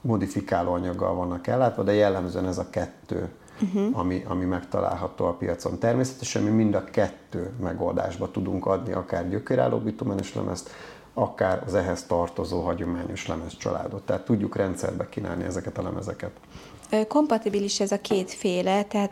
modifikáló 0.00 0.72
anyaggal 0.72 1.14
vannak 1.14 1.46
ellátva, 1.46 1.82
de 1.82 1.92
jellemzően 1.92 2.46
ez 2.46 2.58
a 2.58 2.70
kettő 2.70 3.28
uh-huh. 3.62 3.98
ami, 3.98 4.24
ami 4.28 4.44
megtalálható 4.44 5.24
a 5.24 5.32
piacon. 5.32 5.78
Természetesen 5.78 6.42
mi 6.42 6.50
mind 6.50 6.74
a 6.74 6.84
kettő 6.84 7.50
megoldásba 7.62 8.30
tudunk 8.30 8.66
adni, 8.66 8.92
akár 8.92 9.28
gyökérálló 9.28 9.78
bitumenes 9.78 10.34
lemezt, 10.34 10.70
akár 11.14 11.62
az 11.66 11.74
ehhez 11.74 12.02
tartozó 12.02 12.60
hagyományos 12.60 13.26
lemez 13.26 13.56
családot. 13.56 14.02
Tehát 14.02 14.24
tudjuk 14.24 14.56
rendszerbe 14.56 15.08
kínálni 15.08 15.44
ezeket 15.44 15.78
a 15.78 15.82
lemezeket. 15.82 16.30
Kompatibilis 17.08 17.80
ez 17.80 17.92
a 17.92 18.00
kétféle, 18.00 18.82
tehát 18.82 19.10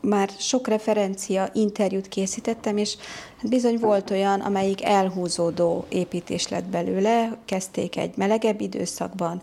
már 0.00 0.30
sok 0.38 0.68
referencia 0.68 1.48
interjút 1.52 2.08
készítettem, 2.08 2.76
és 2.76 2.96
bizony 3.42 3.78
volt 3.80 4.10
olyan, 4.10 4.40
amelyik 4.40 4.84
elhúzódó 4.84 5.84
építés 5.88 6.48
lett 6.48 6.64
belőle, 6.64 7.36
kezdték 7.44 7.96
egy 7.96 8.16
melegebb 8.16 8.60
időszakban, 8.60 9.42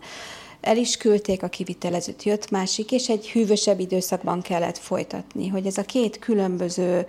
el 0.62 0.76
is 0.76 0.96
küldték 0.96 1.42
a 1.42 1.48
kivitelezőt, 1.48 2.22
jött 2.22 2.50
másik, 2.50 2.92
és 2.92 3.08
egy 3.08 3.30
hűvösebb 3.30 3.80
időszakban 3.80 4.40
kellett 4.40 4.78
folytatni, 4.78 5.48
hogy 5.48 5.66
ez 5.66 5.78
a 5.78 5.82
két 5.82 6.18
különböző 6.18 7.06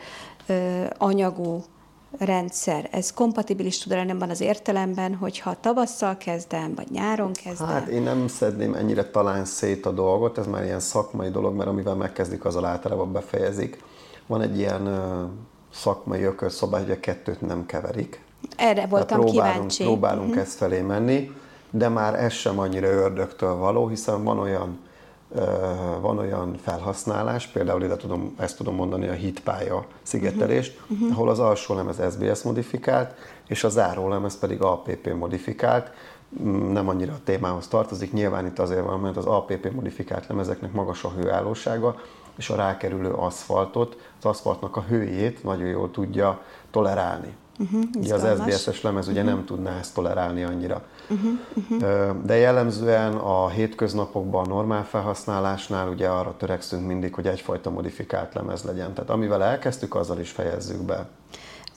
ö, 0.47 0.83
anyagú 0.97 1.63
rendszer, 2.17 2.87
ez 2.91 3.13
kompatibilis 3.13 3.77
tud 3.77 3.91
lenni 3.91 4.15
az 4.29 4.41
értelemben, 4.41 5.15
hogyha 5.15 5.59
tavasszal 5.59 6.17
kezdem, 6.17 6.73
vagy 6.75 6.91
nyáron 6.91 7.31
kezdem? 7.43 7.67
Hát 7.67 7.87
én 7.87 8.01
nem 8.01 8.27
szedném 8.27 8.73
ennyire 8.73 9.09
talán 9.09 9.45
szét 9.45 9.85
a 9.85 9.91
dolgot, 9.91 10.37
ez 10.37 10.47
már 10.47 10.63
ilyen 10.63 10.79
szakmai 10.79 11.29
dolog, 11.29 11.55
mert 11.55 11.69
amivel 11.69 11.95
megkezdik, 11.95 12.45
azzal 12.45 12.65
általában 12.65 13.11
befejezik. 13.11 13.83
Van 14.27 14.41
egy 14.41 14.57
ilyen 14.57 14.85
ö, 14.85 15.23
szakmai 15.73 16.23
ökölszobály, 16.23 16.81
hogy 16.81 16.91
a 16.91 16.99
kettőt 16.99 17.41
nem 17.41 17.65
keverik. 17.65 18.21
Erre 18.57 18.85
voltam 18.85 19.19
próbálunk, 19.19 19.53
kíváncsi. 19.53 19.83
Próbálunk 19.83 20.27
uh-huh. 20.27 20.43
ezt 20.43 20.57
felé 20.57 20.81
menni 20.81 21.31
de 21.75 21.89
már 21.89 22.23
ez 22.23 22.31
sem 22.31 22.59
annyira 22.59 22.87
ördögtől 22.87 23.55
való, 23.55 23.87
hiszen 23.87 24.23
van 24.23 24.39
olyan, 24.39 24.79
van 26.01 26.17
olyan 26.17 26.57
felhasználás, 26.63 27.47
például 27.47 27.83
ide 27.83 27.95
tudom, 27.95 28.35
ezt 28.39 28.57
tudom 28.57 28.75
mondani 28.75 29.07
a 29.07 29.11
hitpálya 29.11 29.85
szigetelést, 30.01 30.79
uh-huh. 30.81 30.97
uh-huh. 30.97 31.17
ahol 31.17 31.29
az 31.29 31.39
alsó 31.39 31.75
lemez 31.75 32.01
SBS 32.11 32.41
modifikált, 32.41 33.15
és 33.47 33.63
a 33.63 33.69
záró 33.69 34.09
lemez 34.09 34.37
pedig 34.37 34.61
APP 34.61 35.13
modifikált, 35.13 35.91
mm, 36.43 36.71
nem 36.71 36.89
annyira 36.89 37.13
a 37.13 37.23
témához 37.23 37.67
tartozik, 37.67 38.13
nyilván 38.13 38.45
itt 38.45 38.59
azért 38.59 38.85
van, 38.85 38.99
mert 38.99 39.17
az 39.17 39.25
APP 39.25 39.71
modifikált 39.71 40.27
lemezeknek 40.27 40.71
magas 40.71 41.03
a 41.03 41.09
hőállósága, 41.09 41.95
és 42.37 42.49
a 42.49 42.55
rákerülő 42.55 43.11
aszfaltot, 43.11 43.97
az 44.19 44.25
aszfaltnak 44.25 44.77
a 44.77 44.81
hőjét 44.81 45.43
nagyon 45.43 45.67
jól 45.67 45.91
tudja 45.91 46.41
tolerálni. 46.71 47.35
Uh-huh, 47.59 47.83
ugye 47.95 48.13
az 48.13 48.27
SBSS 48.39 48.81
lemez 48.81 49.07
ugye 49.07 49.21
uh-huh. 49.21 49.35
nem 49.35 49.45
tudná 49.45 49.77
ezt 49.79 49.93
tolerálni 49.93 50.43
annyira. 50.43 50.81
Uh-huh, 51.09 51.31
uh-huh. 51.53 52.25
De 52.25 52.35
jellemzően 52.35 53.13
a 53.13 53.49
hétköznapokban, 53.49 54.45
a 54.45 54.47
normál 54.47 54.85
felhasználásnál 54.85 55.89
ugye 55.89 56.07
arra 56.07 56.35
törekszünk 56.37 56.87
mindig, 56.87 57.13
hogy 57.13 57.27
egyfajta 57.27 57.69
modifikált 57.69 58.33
lemez 58.33 58.63
legyen. 58.63 58.93
Tehát 58.93 59.09
amivel 59.09 59.43
elkezdtük, 59.43 59.95
azzal 59.95 60.19
is 60.19 60.31
fejezzük 60.31 60.81
be. 60.81 61.09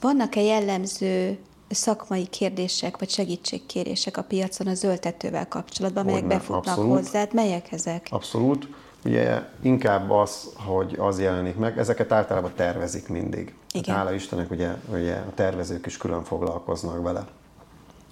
Vannak-e 0.01 0.41
jellemző 0.41 1.37
szakmai 1.69 2.27
kérdések 2.27 2.97
vagy 2.97 3.09
segítségkérések 3.09 4.17
a 4.17 4.23
piacon 4.23 4.67
a 4.67 4.73
zöldtetővel 4.73 5.47
kapcsolatban, 5.47 6.05
melyek 6.05 6.27
befutnak 6.27 6.65
abszolút. 6.65 6.91
hozzád? 6.91 7.33
Melyek 7.33 7.71
ezek? 7.71 8.07
Abszolút. 8.09 8.67
Ugye 9.07 9.41
inkább 9.61 10.11
az, 10.11 10.53
hogy 10.55 10.95
az 10.99 11.19
jelenik 11.19 11.55
meg, 11.57 11.77
ezeket 11.77 12.11
általában 12.11 12.51
tervezik 12.55 13.07
mindig. 13.07 13.53
Igen. 13.71 13.95
Hála 13.95 14.13
Istennek 14.13 14.51
ugye, 14.51 14.69
ugye 14.93 15.13
a 15.15 15.33
tervezők 15.33 15.85
is 15.85 15.97
külön 15.97 16.23
foglalkoznak 16.23 17.03
vele. 17.03 17.27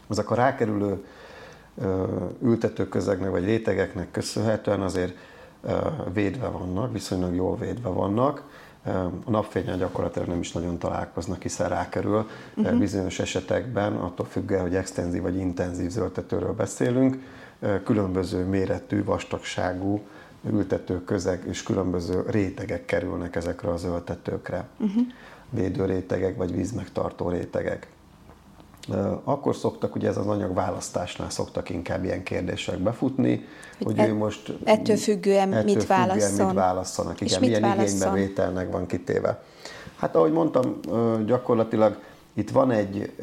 Ezek 0.10 0.32
a 0.32 0.36
rákerülő 0.36 1.06
ültetőközegnek 2.42 3.30
vagy 3.30 3.46
rétegeknek 3.46 4.12
köszönhetően 4.12 4.82
azért 4.82 5.16
védve 6.14 6.48
vannak, 6.48 6.92
viszonylag 6.92 7.36
jól 7.36 7.58
védve 7.58 7.90
vannak. 7.90 8.44
A 9.26 9.30
napfényel 9.30 9.78
gyakorlatilag 9.78 10.28
nem 10.28 10.40
is 10.40 10.52
nagyon 10.52 10.78
találkoznak, 10.78 11.42
hiszen 11.42 11.70
rákerül 11.70 12.28
uh-huh. 12.56 12.78
bizonyos 12.78 13.20
esetekben, 13.20 13.96
attól 13.96 14.26
függően, 14.26 14.62
hogy 14.62 14.76
extenzív 14.76 15.22
vagy 15.22 15.36
intenzív 15.36 15.90
zöldtetőről 15.90 16.54
beszélünk, 16.54 17.18
különböző 17.84 18.46
méretű, 18.46 19.04
vastagságú 19.04 20.02
ültetőközeg 20.52 21.44
és 21.48 21.64
különböző 21.64 22.24
rétegek 22.28 22.86
kerülnek 22.86 23.36
ezekre 23.36 23.70
az 23.70 23.84
öltetőkre. 23.84 24.68
Uh-huh. 24.80 25.02
Védőrétegek 25.50 26.38
vagy 26.38 26.56
vízmegtartó 26.56 27.30
rétegek. 27.30 27.88
Akkor 29.24 29.56
szoktak, 29.56 29.96
ugye 29.96 30.08
ez 30.08 30.18
az 30.18 30.28
anyag 30.28 30.54
választásnál 30.54 31.30
szoktak 31.30 31.70
inkább 31.70 32.04
ilyen 32.04 32.24
kérdések 32.24 32.80
befutni, 32.80 33.46
hogy, 33.78 33.86
hogy 33.86 34.00
et, 34.00 34.08
ő 34.08 34.14
most... 34.14 34.54
Ettől 34.64 34.96
függően 34.96 35.54
ettől 35.54 35.64
mit 35.64 35.84
függően 35.84 36.08
válasszon. 36.08 36.46
mit 36.46 36.56
válasszanak, 36.56 37.22
igen, 37.22 37.40
milyen 37.40 37.62
válasszon? 37.62 37.86
igénybevételnek 37.86 38.72
van 38.72 38.86
kitéve. 38.86 39.44
Hát 39.96 40.16
ahogy 40.16 40.32
mondtam, 40.32 40.80
gyakorlatilag 41.26 42.00
itt 42.34 42.50
van 42.50 42.72
egy, 42.72 43.16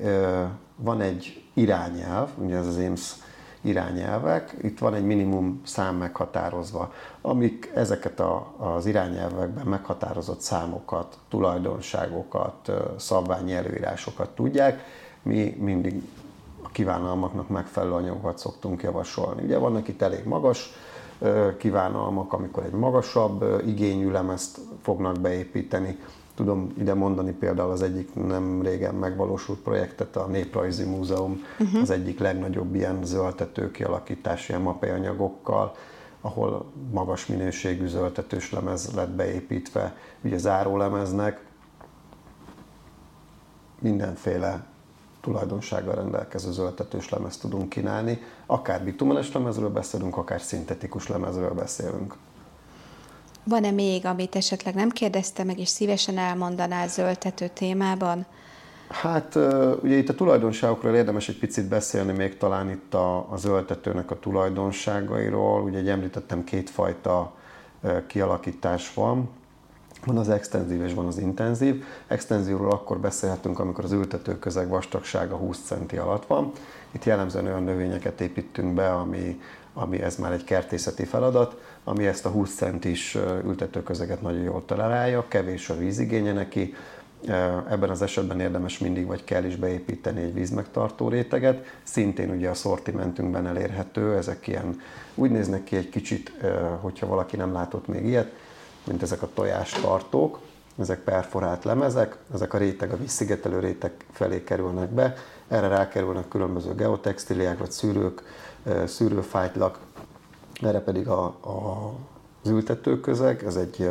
van 0.76 1.00
egy 1.00 1.42
irányelv, 1.54 2.28
ugye 2.36 2.56
ez 2.56 2.66
az 2.66 2.78
EMS 2.78 3.14
irányelvek, 3.62 4.56
itt 4.62 4.78
van 4.78 4.94
egy 4.94 5.04
minimum 5.04 5.60
szám 5.64 5.96
meghatározva, 5.96 6.92
amik 7.20 7.70
ezeket 7.74 8.20
a, 8.20 8.52
az 8.58 8.86
irányelvekben 8.86 9.66
meghatározott 9.66 10.40
számokat, 10.40 11.18
tulajdonságokat, 11.28 12.72
szabványi 12.96 13.52
előírásokat 13.52 14.30
tudják, 14.34 14.84
mi 15.22 15.56
mindig 15.60 16.02
a 16.62 16.68
kívánalmaknak 16.68 17.48
megfelelő 17.48 17.92
anyagokat 17.92 18.38
szoktunk 18.38 18.82
javasolni. 18.82 19.42
Ugye 19.42 19.58
vannak 19.58 19.88
itt 19.88 20.02
elég 20.02 20.24
magas 20.24 20.70
kívánalmak, 21.58 22.32
amikor 22.32 22.64
egy 22.64 22.72
magasabb 22.72 23.62
igényű 23.66 24.10
lemezt 24.10 24.58
fognak 24.82 25.20
beépíteni, 25.20 25.98
Tudom 26.34 26.72
ide 26.78 26.94
mondani 26.94 27.32
például 27.32 27.70
az 27.70 27.82
egyik 27.82 28.14
nem 28.14 28.62
régen 28.62 28.94
megvalósult 28.94 29.58
projektet, 29.58 30.16
a 30.16 30.26
Néprajzi 30.26 30.84
Múzeum, 30.84 31.44
uh-huh. 31.58 31.80
az 31.80 31.90
egyik 31.90 32.18
legnagyobb 32.18 32.74
ilyen 32.74 33.04
zöldtető 33.04 33.70
kialakítás, 33.70 34.48
ilyen 34.48 34.66
anyagokkal, 34.80 35.74
ahol 36.20 36.64
magas 36.90 37.26
minőségű 37.26 37.86
zöldtetős 37.86 38.52
lemez 38.52 38.90
lett 38.94 39.10
beépítve, 39.10 39.96
ugye 40.22 40.38
zárólemeznek, 40.38 41.44
mindenféle 43.78 44.64
tulajdonsággal 45.20 45.94
rendelkező 45.94 46.52
zöldtetős 46.52 47.08
lemezt 47.08 47.40
tudunk 47.40 47.68
kínálni. 47.68 48.20
Akár 48.46 48.84
bitumenes 48.84 49.32
lemezről 49.32 49.70
beszélünk, 49.70 50.16
akár 50.16 50.40
szintetikus 50.40 51.08
lemezről 51.08 51.54
beszélünk. 51.54 52.16
Van-e 53.44 53.70
még, 53.70 54.06
amit 54.06 54.36
esetleg 54.36 54.74
nem 54.74 54.90
kérdezte 54.90 55.44
meg, 55.44 55.58
és 55.58 55.68
szívesen 55.68 56.18
elmondanál 56.18 56.88
zöldtető 56.88 57.48
témában? 57.48 58.26
Hát 58.88 59.34
ugye 59.82 59.96
itt 59.96 60.08
a 60.08 60.14
tulajdonságokról 60.14 60.94
érdemes 60.94 61.28
egy 61.28 61.38
picit 61.38 61.68
beszélni, 61.68 62.12
még 62.12 62.36
talán 62.36 62.70
itt 62.70 62.94
a, 62.94 63.32
a 63.32 63.36
zöldtetőnek 63.36 64.10
a 64.10 64.18
tulajdonságairól. 64.18 65.62
Ugye 65.62 65.78
egy 65.78 65.88
említettem 65.88 66.44
kétfajta 66.44 67.32
kialakítás 68.06 68.94
van. 68.94 69.28
Van 70.06 70.18
az 70.18 70.28
extenzív 70.28 70.82
és 70.82 70.94
van 70.94 71.06
az 71.06 71.18
intenzív. 71.18 71.84
Extenzívről 72.06 72.70
akkor 72.70 72.98
beszélhetünk, 72.98 73.58
amikor 73.58 73.84
az 73.84 73.92
ültető 73.92 74.38
közeg 74.38 74.68
vastagsága 74.68 75.36
20 75.36 75.58
centi 75.64 75.96
alatt 75.96 76.26
van. 76.26 76.52
Itt 76.90 77.04
jellemzően 77.04 77.46
olyan 77.46 77.62
növényeket 77.62 78.20
építünk 78.20 78.74
be, 78.74 78.92
ami, 78.92 79.40
ami 79.74 80.02
ez 80.02 80.16
már 80.16 80.32
egy 80.32 80.44
kertészeti 80.44 81.04
feladat, 81.04 81.60
ami 81.84 82.06
ezt 82.06 82.26
a 82.26 82.28
20 82.28 82.54
centis 82.54 83.14
ültetőközeget 83.44 84.22
nagyon 84.22 84.42
jól 84.42 84.64
tolerálja, 84.66 85.24
kevés 85.28 85.70
a 85.70 85.76
vízigénye 85.76 86.32
neki, 86.32 86.74
Ebben 87.68 87.90
az 87.90 88.02
esetben 88.02 88.40
érdemes 88.40 88.78
mindig 88.78 89.06
vagy 89.06 89.24
kell 89.24 89.44
is 89.44 89.56
beépíteni 89.56 90.20
egy 90.20 90.34
vízmegtartó 90.34 91.08
réteget. 91.08 91.64
Szintén 91.82 92.30
ugye 92.30 92.48
a 92.48 92.54
szortimentünkben 92.54 93.46
elérhető, 93.46 94.16
ezek 94.16 94.46
ilyen 94.46 94.80
úgy 95.14 95.30
néznek 95.30 95.64
ki 95.64 95.76
egy 95.76 95.88
kicsit, 95.88 96.32
hogyha 96.80 97.06
valaki 97.06 97.36
nem 97.36 97.52
látott 97.52 97.86
még 97.86 98.04
ilyet, 98.04 98.32
mint 98.84 99.02
ezek 99.02 99.22
a 99.22 99.28
tojástartók, 99.34 100.38
ezek 100.78 100.98
perforált 100.98 101.64
lemezek, 101.64 102.16
ezek 102.34 102.54
a 102.54 102.58
réteg, 102.58 102.92
a 102.92 102.96
vízszigetelő 102.96 103.58
réteg 103.58 103.92
felé 104.12 104.44
kerülnek 104.44 104.88
be, 104.88 105.14
erre 105.48 105.68
rákerülnek 105.68 106.28
különböző 106.28 106.74
geotextiliák 106.74 107.58
vagy 107.58 107.70
szűrők, 107.70 108.22
szűrőfájtlak, 108.86 109.78
erre 110.62 110.80
pedig 110.80 111.08
a, 111.08 111.24
a, 111.24 111.92
az 112.42 112.50
ültetőközeg, 112.50 113.44
ez 113.44 113.56
egy, 113.56 113.90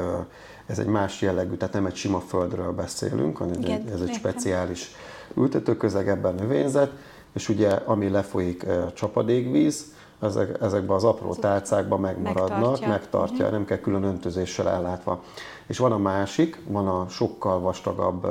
ez 0.65 0.79
egy 0.79 0.85
más 0.85 1.21
jellegű, 1.21 1.55
tehát 1.55 1.73
nem 1.73 1.85
egy 1.85 1.95
sima 1.95 2.19
földről 2.19 2.71
beszélünk, 2.71 3.37
hanem 3.37 3.61
Igen, 3.61 3.87
ez 3.93 4.01
egy 4.01 4.13
speciális 4.13 4.91
ültetőközeg, 5.35 6.07
ebben 6.07 6.35
növényzet, 6.35 6.91
és 7.33 7.49
ugye 7.49 7.69
ami 7.69 8.09
lefolyik 8.09 8.65
csapadékvíz, 8.93 9.85
ezek, 10.21 10.61
ezekben 10.61 10.95
az 10.95 11.03
apró 11.03 11.33
tálcákban 11.33 11.99
megmaradnak, 11.99 12.49
megtartja, 12.49 12.87
megtartja 12.87 13.35
uh-huh. 13.35 13.51
nem 13.51 13.65
kell 13.65 13.77
külön 13.77 14.03
öntözéssel 14.03 14.69
ellátva. 14.69 15.23
És 15.67 15.77
van 15.77 15.91
a 15.91 15.97
másik, 15.97 16.59
van 16.67 16.87
a 16.87 17.07
sokkal 17.09 17.59
vastagabb 17.59 18.27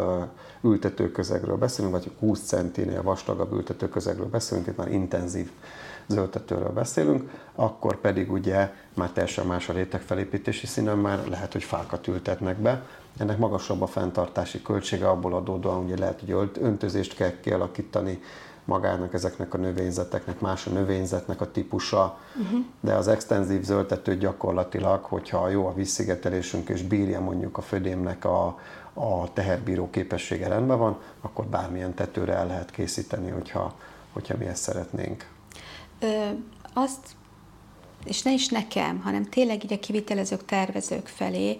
ültetőközegről 0.63 1.57
beszélünk, 1.57 1.95
vagy 1.95 2.11
20 2.19 2.41
centinél 2.41 3.03
vastagabb 3.03 3.53
ültetőközegről 3.53 4.27
beszélünk, 4.27 4.67
itt 4.67 4.77
már 4.77 4.93
intenzív 4.93 5.51
zöldtetőről 6.11 6.73
beszélünk, 6.73 7.31
akkor 7.55 7.97
pedig 7.97 8.33
ugye 8.33 8.73
már 8.95 9.11
teljesen 9.11 9.47
más 9.47 9.69
a 9.69 9.73
rétegfelépítési 9.73 10.67
színen, 10.67 10.99
már 10.99 11.27
lehet, 11.29 11.53
hogy 11.53 11.65
fákat 11.65 12.07
ültetnek 12.07 12.57
be. 12.57 12.83
Ennek 13.19 13.39
magasabb 13.39 13.83
a 13.83 13.87
fenntartási 13.87 14.63
költsége, 14.63 15.09
abból 15.09 15.35
adódóan 15.35 15.85
ugye 15.85 15.99
lehet, 15.99 16.21
hogy 16.27 16.51
öntözést 16.61 17.15
kell 17.15 17.41
kialakítani, 17.41 18.21
magának 18.65 19.15
ezeknek 19.15 19.55
a 19.55 19.59
növényzeteknek, 19.59 20.41
más 20.41 20.67
a 20.67 20.71
növényzetnek 20.71 21.41
a 21.41 21.51
típusa, 21.51 22.19
uh-huh. 22.43 22.61
de 22.81 22.95
az 22.95 23.09
extenzív 23.09 23.63
zöldtető 23.63 24.17
gyakorlatilag, 24.17 25.05
hogyha 25.05 25.49
jó 25.49 25.67
a 25.67 25.75
vízszigetelésünk 25.75 26.69
és 26.69 26.83
bírja 26.83 27.21
mondjuk 27.21 27.59
a 27.59 27.61
födémnek 27.61 28.25
a, 28.25 28.59
a 28.93 29.33
teherbíró 29.33 29.91
képessége 29.91 30.49
rendben 30.49 30.79
van, 30.79 30.99
akkor 31.21 31.47
bármilyen 31.47 31.95
tetőre 31.95 32.35
el 32.35 32.47
lehet 32.47 32.71
készíteni, 32.71 33.31
hogyha, 33.31 33.75
hogyha 34.13 34.37
mi 34.39 34.47
ezt 34.47 34.63
szeretnénk. 34.63 35.27
Ö, 36.01 36.29
azt 36.73 37.17
és 38.05 38.23
ne 38.23 38.33
is 38.33 38.49
nekem, 38.49 39.01
hanem 39.01 39.25
tényleg 39.25 39.65
így 39.65 39.73
a 39.73 39.79
kivitelezők, 39.79 40.45
tervezők 40.45 41.07
felé 41.07 41.59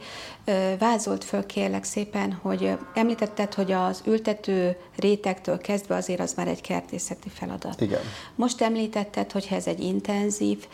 vázolt 0.79 1.25
föl 1.25 1.47
kérlek 1.47 1.85
szépen, 1.85 2.33
hogy 2.33 2.77
említetted, 2.95 3.55
hogy 3.55 3.73
az 3.73 4.03
ültető 4.07 4.77
rétektől 4.97 5.59
kezdve 5.59 5.95
azért 5.95 6.21
az 6.21 6.35
már 6.35 6.49
egy 6.49 6.61
kertészeti 6.61 7.29
feladat. 7.29 7.81
Igen. 7.81 8.01
Most 8.35 8.61
említetted, 8.61 9.33
hogy 9.33 9.49
ha 9.49 9.55
ez 9.55 9.67
egy 9.67 9.81
intenzív 9.81 10.67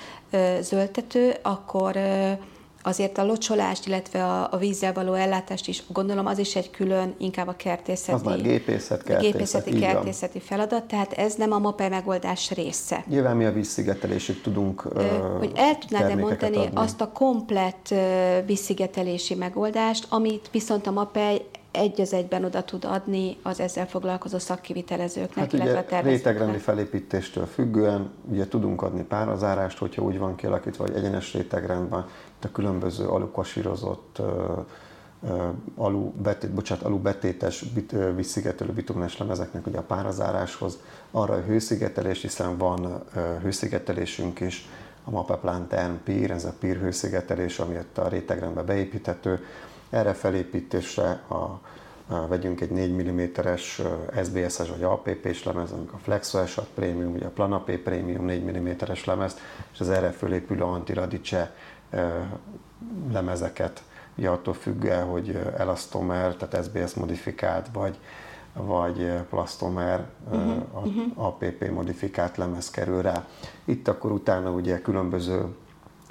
zöldtető, 0.61 1.37
akkor 1.43 1.97
azért 2.87 3.19
a 3.19 3.25
locsolást, 3.25 3.87
illetve 3.87 4.25
a, 4.25 4.49
a 4.51 4.57
vízzel 4.57 4.93
való 4.93 5.13
ellátást 5.13 5.69
is, 5.69 5.83
gondolom 5.93 6.27
az 6.27 6.39
is 6.39 6.57
egy 6.57 6.71
külön, 6.71 7.15
inkább 7.19 7.49
a 7.49 7.57
kertészeti, 7.57 8.13
az 8.13 8.23
már 8.23 8.41
gépészet, 8.41 9.03
kertészet, 9.03 9.33
gépészeti 9.33 9.79
kertészeti 9.79 10.41
feladat, 10.41 10.85
tehát 10.85 11.13
ez 11.13 11.35
nem 11.35 11.53
a 11.53 11.59
MAPE 11.59 11.89
megoldás 11.89 12.51
része. 12.51 13.05
Nyilván 13.09 13.37
mi 13.37 13.45
a 13.45 13.53
vízszigetelésig 13.53 14.41
tudunk 14.41 14.85
Ö, 14.95 15.03
Hogy 15.39 15.53
el 15.55 15.79
tudnád-e 15.79 16.15
mondani 16.15 16.57
adni? 16.57 16.71
azt 16.75 17.01
a 17.01 17.13
komplett 17.13 17.95
vízszigetelési 18.47 19.35
megoldást, 19.35 20.07
amit 20.09 20.49
viszont 20.53 20.87
a 20.87 20.91
MAPE 20.91 21.37
egy 21.77 22.01
az 22.01 22.13
egyben 22.13 22.45
oda 22.45 22.63
tud 22.63 22.85
adni 22.85 23.37
az 23.43 23.61
ezzel 23.61 23.87
foglalkozó 23.87 24.39
szakkivitelezőknek, 24.39 25.45
Hát 25.45 25.53
illetve 25.53 25.85
ugye 25.87 25.97
a 25.97 26.01
rétegrendi 26.01 26.59
felépítéstől 26.59 27.47
függően 27.47 28.11
ugye 28.31 28.49
tudunk 28.49 28.83
adni 28.83 29.03
párazárást, 29.03 29.79
hogyha 29.79 30.03
úgy 30.03 30.19
van 30.19 30.35
kialakítva, 30.35 30.85
vagy 30.87 30.97
egyenes 30.97 31.33
rétegrendben, 31.33 32.07
a 32.45 32.51
különböző 32.53 33.07
alukasírozott 33.07 34.21
alu, 35.77 36.11
betét, 36.11 36.51
bocsánat, 36.51 36.85
alu 36.85 36.99
betétes 36.99 37.63
bit, 37.63 37.95
vízszigetelő 38.15 38.73
bitumenes 38.73 39.19
lemezeknek 39.19 39.67
ugye 39.67 39.79
a 39.79 39.83
párazáráshoz, 39.83 40.79
arra 41.11 41.35
a 41.35 41.41
hőszigetelés, 41.41 42.23
hiszen 42.23 42.59
van 42.59 43.05
hőszigetelésünk 43.43 44.41
is, 44.41 44.69
a 45.05 45.11
Mapeplan 45.11 45.69
Term 45.69 45.95
PIR, 46.05 46.31
ez 46.31 46.45
a 46.45 46.53
PIR 46.61 46.77
hőszigetelés, 46.77 47.59
ami 47.59 47.75
itt 47.75 47.99
a 47.99 48.09
rétegrendbe 48.09 48.63
beépíthető. 48.63 49.45
Erre 49.91 50.13
felépítésre 50.13 51.23
a, 51.27 51.35
a, 51.35 52.27
vegyünk 52.29 52.61
egy 52.61 52.71
4 52.71 52.93
mm-es 52.93 53.83
SBS-es 54.23 54.69
vagy 54.69 54.83
APP-s 54.83 55.45
lemez, 55.45 55.73
amik 55.73 55.93
a 55.93 55.99
Flexo 55.99 56.43
Premium, 56.75 57.13
ugye 57.13 57.27
a 57.27 57.31
Planap 57.31 57.71
Premium 57.71 58.25
4 58.25 58.45
mm-es 58.45 59.05
lemez, 59.05 59.37
és 59.73 59.81
az 59.81 59.89
erre 59.89 60.11
fölépülő 60.11 60.63
antiradice 60.63 61.55
lemezeket 63.13 63.83
ugye 64.17 64.29
attól 64.29 64.55
függően, 64.55 65.07
hogy 65.07 65.41
elastomer, 65.57 66.35
tehát 66.35 66.65
SBS 66.65 66.95
modifikált, 66.95 67.69
vagy, 67.73 67.99
vagy 68.53 69.13
plastomer, 69.31 70.05
uh-huh. 70.31 71.05
APP 71.15 71.71
modifikált 71.71 72.37
lemez 72.37 72.71
kerül 72.71 73.03
rá. 73.03 73.27
Itt 73.65 73.89
akkor 73.89 74.13
utána 74.13 74.51
ugye 74.51 74.81
különböző 74.81 75.45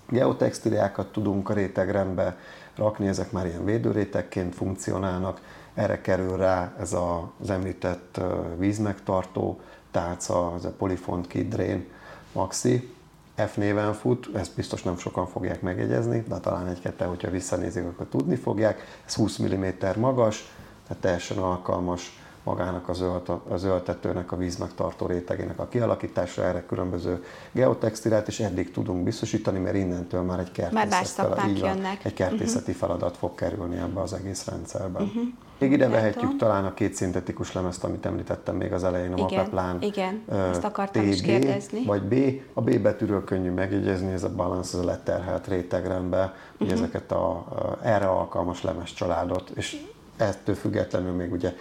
geotextiliákat 0.09 1.11
tudunk 1.11 1.49
a 1.49 1.53
rétegrendbe 1.53 2.37
rakni, 2.75 3.07
ezek 3.07 3.31
már 3.31 3.45
ilyen 3.45 3.65
védőrétegként 3.65 4.55
funkcionálnak, 4.55 5.41
erre 5.73 6.01
kerül 6.01 6.37
rá 6.37 6.73
ez 6.79 6.93
a, 6.93 7.31
az 7.41 7.49
említett 7.49 8.21
vízmegtartó 8.57 9.59
tálca, 9.91 10.53
ez 10.55 10.65
a 10.65 10.71
Polyfont 10.71 11.27
Kid 11.27 11.49
Drain 11.49 11.85
Maxi, 12.31 12.94
F 13.35 13.55
néven 13.55 13.93
fut, 13.93 14.29
ezt 14.35 14.55
biztos 14.55 14.83
nem 14.83 14.97
sokan 14.97 15.27
fogják 15.27 15.61
megjegyezni, 15.61 16.23
de 16.27 16.37
talán 16.37 16.67
egy-ketten, 16.67 17.07
hogyha 17.07 17.29
visszanézik, 17.29 17.85
akkor 17.85 18.05
tudni 18.05 18.35
fogják. 18.35 19.01
Ez 19.05 19.13
20 19.13 19.37
mm 19.37 19.65
magas, 19.97 20.51
tehát 20.87 21.01
teljesen 21.01 21.37
alkalmas 21.37 22.23
magának 22.45 22.89
az, 22.89 23.01
ölt, 23.01 23.29
az 23.49 23.63
öltetőnek, 23.63 24.31
a 24.31 24.35
vízmegtartó 24.35 25.05
rétegének 25.05 25.59
a 25.59 25.67
kialakításra, 25.67 26.43
erre 26.43 26.65
különböző 26.65 27.23
geotextilát, 27.51 28.27
és 28.27 28.39
eddig 28.39 28.71
tudunk 28.71 29.03
biztosítani, 29.03 29.59
mert 29.59 29.75
innentől 29.75 30.21
már 30.21 30.39
egy 30.39 30.51
kertészet 30.51 31.41
így 31.47 31.59
van, 31.59 31.85
egy 32.03 32.13
kertészeti 32.13 32.71
uh-huh. 32.71 32.75
feladat 32.75 33.17
fog 33.17 33.35
kerülni 33.35 33.77
ebbe 33.77 34.01
az 34.01 34.13
egész 34.13 34.45
rendszerben. 34.45 35.03
Uh-huh. 35.03 35.23
Még 35.57 35.71
ide 35.71 35.87
vehetjük 35.87 36.37
talán 36.37 36.65
a 36.65 36.73
két 36.73 36.93
szintetikus 36.93 37.53
lemezt, 37.53 37.83
amit 37.83 38.05
említettem 38.05 38.55
még 38.55 38.73
az 38.73 38.83
elején, 38.83 39.13
a 39.13 39.15
Mapeplán. 39.15 39.81
Igen, 39.81 40.23
ezt 40.51 40.63
akartam 40.63 41.03
TB, 41.03 41.07
is 41.09 41.21
kérdezni. 41.21 41.83
Vagy 41.85 42.01
B, 42.01 42.41
a 42.53 42.61
B 42.61 42.79
betűről 42.79 43.23
könnyű 43.23 43.51
megjegyezni, 43.51 44.11
ez 44.11 44.23
a 44.23 44.29
balance, 44.35 44.77
ez 44.77 44.83
a 44.83 44.85
leterhelt 44.85 45.47
rétegrendbe, 45.47 46.35
uh-huh. 46.57 46.71
ezeket 46.71 47.11
a, 47.11 47.45
erre 47.83 48.07
alkalmas 48.07 48.63
lemez 48.63 48.93
családot, 48.93 49.51
és 49.55 49.81
ettől 50.17 50.55
függetlenül 50.55 51.11
még 51.11 51.31
ugye 51.31 51.53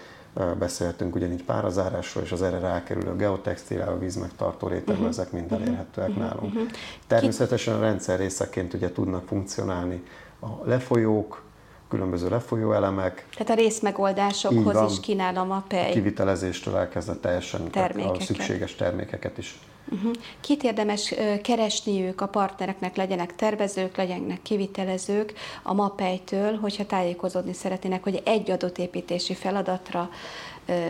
beszéltünk 0.58 1.14
ugyanígy 1.14 1.44
párazárásról, 1.44 2.24
és 2.24 2.32
az 2.32 2.42
erre 2.42 2.58
rákerülő 2.58 3.16
geotextilál, 3.16 3.88
a 3.88 3.98
vízmegtartó 3.98 4.68
rétegről, 4.68 4.94
uh-huh. 4.94 5.08
ezek 5.08 5.32
mind 5.32 5.52
elérhetőek 5.52 6.08
uh-huh. 6.08 6.24
nálunk. 6.24 6.54
Uh-huh. 6.54 6.70
Természetesen 7.06 7.74
a 7.74 7.80
rendszer 7.80 8.18
részeként 8.18 8.74
ugye 8.74 8.92
tudnak 8.92 9.26
funkcionálni 9.26 10.02
a 10.40 10.46
lefolyók, 10.64 11.42
különböző 11.88 12.28
lefolyó 12.28 12.72
elemek. 12.72 13.26
Tehát 13.34 13.50
a 13.52 13.54
részmegoldásokhoz 13.54 14.92
is 14.92 15.00
kínálom 15.00 15.50
a 15.50 15.64
pej. 15.68 15.90
Kivitelezéstől 15.90 16.76
elkezdve 16.76 17.14
teljesen 17.14 17.60
a 17.96 18.20
szükséges 18.20 18.74
termékeket 18.74 19.38
is. 19.38 19.58
Uh-huh. 19.88 20.10
Kit 20.40 20.62
érdemes 20.62 21.14
keresniük 21.42 22.20
a 22.20 22.26
partnereknek, 22.26 22.96
legyenek 22.96 23.34
tervezők, 23.34 23.96
legyenek 23.96 24.42
kivitelezők 24.42 25.32
a 25.62 25.74
MAPEI-től, 25.74 26.58
hogyha 26.58 26.86
tájékozódni 26.86 27.52
szeretnének, 27.52 28.02
hogy 28.02 28.22
egy 28.24 28.50
adott 28.50 28.78
építési 28.78 29.34
feladatra 29.34 30.10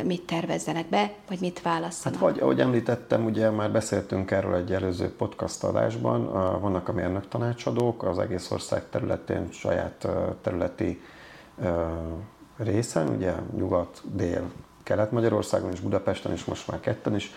mit 0.04 0.22
tervezzenek 0.22 0.87
be, 0.87 1.12
vagy 1.28 1.40
mit 1.40 1.62
válasszanak? 1.62 2.18
Hát 2.18 2.30
vagy, 2.30 2.40
ahogy 2.40 2.61
említettem, 2.61 3.24
ugye 3.24 3.50
már 3.50 3.70
beszéltünk 3.70 4.30
erről 4.30 4.54
egy 4.54 4.72
előző 4.72 5.14
podcast 5.16 5.64
adásban, 5.64 6.33
vannak 6.61 6.88
a 6.88 6.92
mérnök 6.92 7.28
tanácsadók 7.28 8.02
az 8.02 8.18
egész 8.18 8.50
ország 8.50 8.83
területén, 8.90 9.48
saját 9.52 10.09
területi 10.42 11.00
részen, 12.57 13.09
ugye 13.09 13.33
nyugat, 13.57 14.00
dél, 14.12 14.50
kelet-Magyarországon 14.83 15.72
és 15.72 15.80
Budapesten, 15.80 16.33
és 16.33 16.44
most 16.44 16.68
már 16.68 16.80
ketten 16.80 17.14
is 17.14 17.33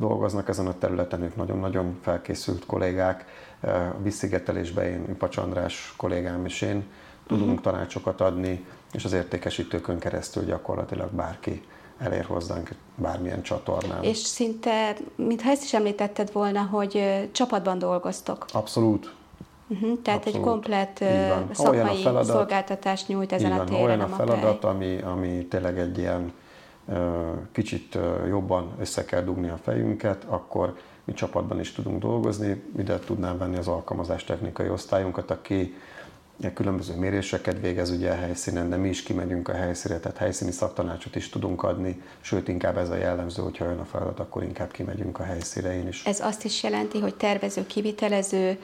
dolgoznak 0.00 0.48
ezen 0.48 0.66
a 0.66 0.78
területen, 0.78 1.22
ők 1.22 1.36
nagyon-nagyon 1.36 1.98
felkészült 2.02 2.66
kollégák. 2.66 3.24
A 3.62 4.02
visszigetelésben 4.02 4.84
én, 4.84 5.04
Üpacs 5.08 5.36
András 5.36 5.94
kollégám 5.96 6.44
és 6.44 6.62
én 6.62 6.84
tudunk 7.26 7.48
uh-huh. 7.48 7.64
tanácsokat 7.64 8.20
adni, 8.20 8.64
és 8.92 9.04
az 9.04 9.12
értékesítőkön 9.12 9.98
keresztül 9.98 10.44
gyakorlatilag 10.44 11.10
bárki 11.10 11.62
elér 11.98 12.24
hozzánk 12.24 12.70
bármilyen 12.94 13.42
csatornán. 13.42 14.02
És 14.02 14.16
szinte, 14.16 14.96
mintha 15.14 15.50
ezt 15.50 15.62
is 15.62 15.74
említetted 15.74 16.32
volna, 16.32 16.60
hogy 16.60 17.28
csapatban 17.32 17.78
dolgoztok. 17.78 18.46
Abszolút. 18.52 19.14
Uh-huh, 19.68 20.02
tehát 20.02 20.26
Abszolút. 20.26 20.46
egy 20.46 20.52
komplet 20.52 21.04
szakmai 21.52 22.02
feladat, 22.02 22.24
szolgáltatást 22.24 23.08
nyújt 23.08 23.32
ezen 23.32 23.52
a 23.52 23.64
téren. 23.64 23.82
Olyan 23.82 24.00
a 24.00 24.06
feladat, 24.06 24.64
ami, 24.64 25.00
ami 25.02 25.46
tényleg 25.46 25.78
egy 25.78 25.98
ilyen 25.98 26.32
kicsit 27.52 27.98
jobban 28.28 28.72
össze 28.80 29.04
kell 29.04 29.22
dugni 29.22 29.48
a 29.48 29.58
fejünket, 29.62 30.24
akkor 30.28 30.76
mi 31.04 31.12
csapatban 31.12 31.60
is 31.60 31.72
tudunk 31.72 32.00
dolgozni, 32.00 32.62
ide 32.78 32.98
tudnám 32.98 33.38
venni 33.38 33.56
az 33.56 33.68
alkalmazás 33.68 34.24
technikai 34.24 34.68
osztályunkat, 34.68 35.30
aki 35.30 35.74
különböző 36.54 36.96
méréseket 36.96 37.60
végez 37.60 37.90
ugye 37.90 38.10
a 38.10 38.14
helyszínen, 38.14 38.68
de 38.68 38.76
mi 38.76 38.88
is 38.88 39.02
kimegyünk 39.02 39.48
a 39.48 39.52
helyszínre, 39.52 39.98
tehát 39.98 40.18
helyszíni 40.18 40.50
szaktanácsot 40.50 41.16
is 41.16 41.28
tudunk 41.28 41.62
adni, 41.62 42.02
sőt 42.20 42.48
inkább 42.48 42.76
ez 42.76 42.90
a 42.90 42.96
jellemző, 42.96 43.42
hogyha 43.42 43.64
jön 43.64 43.78
a 43.78 43.84
feladat, 43.84 44.20
akkor 44.20 44.42
inkább 44.42 44.70
kimegyünk 44.70 45.18
a 45.18 45.22
helyszínre 45.22 45.74
én 45.74 45.88
is. 45.88 46.04
Ez 46.04 46.20
azt 46.20 46.44
is 46.44 46.62
jelenti, 46.62 47.00
hogy 47.00 47.14
tervező, 47.14 47.66
kivitelező 47.66 48.58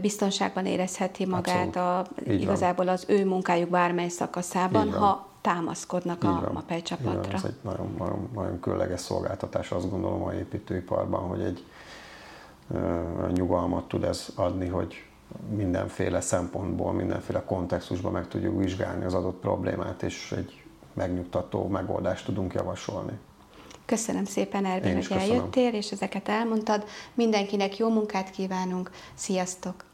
biztonságban 0.00 0.66
érezheti 0.66 1.26
magát 1.26 1.76
a, 1.76 2.06
igazából 2.26 2.88
az 2.88 3.04
ő 3.08 3.26
munkájuk 3.26 3.68
bármely 3.68 4.08
szakaszában, 4.08 4.92
ha 4.92 5.31
támaszkodnak 5.42 6.24
a 6.24 6.50
MAPEI 6.52 6.82
csapatra. 6.82 7.32
Ez 7.32 7.44
egy 7.44 7.56
nagyon, 7.62 7.94
nagyon, 7.98 8.28
nagyon 8.34 8.60
különleges 8.60 9.00
szolgáltatás, 9.00 9.70
azt 9.70 9.90
gondolom 9.90 10.22
a 10.22 10.32
építőiparban, 10.32 11.20
hogy 11.20 11.40
egy 11.40 11.64
nyugalmat 13.32 13.88
tud 13.88 14.04
ez 14.04 14.28
adni, 14.34 14.68
hogy 14.68 15.04
mindenféle 15.54 16.20
szempontból, 16.20 16.92
mindenféle 16.92 17.44
kontextusban 17.44 18.12
meg 18.12 18.28
tudjuk 18.28 18.58
vizsgálni 18.58 19.04
az 19.04 19.14
adott 19.14 19.40
problémát, 19.40 20.02
és 20.02 20.32
egy 20.36 20.62
megnyugtató 20.92 21.68
megoldást 21.68 22.24
tudunk 22.24 22.54
javasolni. 22.54 23.18
Köszönöm 23.84 24.24
szépen, 24.24 24.64
Ervin, 24.64 24.94
hogy 24.94 25.06
eljöttél, 25.10 25.74
és 25.74 25.92
ezeket 25.92 26.28
elmondtad. 26.28 26.84
Mindenkinek 27.14 27.76
jó 27.76 27.88
munkát 27.90 28.30
kívánunk. 28.30 28.90
Sziasztok! 29.14 29.84